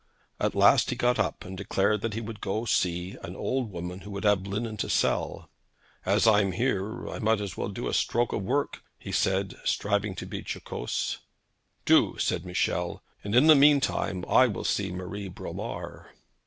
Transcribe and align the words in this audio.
At 0.39 0.55
last 0.55 0.89
he 0.89 0.95
got 0.95 1.19
up 1.19 1.45
and 1.45 1.55
declared 1.55 2.11
he 2.15 2.21
would 2.21 2.41
go 2.41 2.57
and 2.61 2.67
see 2.67 3.17
an 3.21 3.35
old 3.35 3.69
woman 3.71 3.99
who 3.99 4.09
would 4.09 4.23
have 4.23 4.47
linen 4.47 4.75
to 4.77 4.89
sell. 4.89 5.47
'As 6.07 6.25
I 6.25 6.41
am 6.41 6.53
here, 6.53 7.07
I 7.07 7.19
might 7.19 7.39
as 7.39 7.55
well 7.55 7.69
do 7.69 7.87
a 7.87 7.93
stroke 7.93 8.33
of 8.33 8.41
work,' 8.41 8.81
he 8.97 9.11
said, 9.11 9.53
striving 9.63 10.15
to 10.15 10.25
be 10.25 10.39
jocose. 10.41 11.19
'Do,' 11.85 12.17
said 12.17 12.47
Michel; 12.47 13.03
'and 13.23 13.35
in 13.35 13.45
the 13.45 13.53
mean 13.53 13.79
time 13.79 14.25
I 14.27 14.47
will 14.47 14.63
see 14.65 14.91
Marie 14.91 15.29
Bromar.' 15.29 16.09